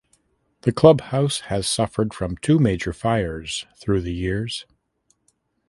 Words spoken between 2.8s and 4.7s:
fires through the years.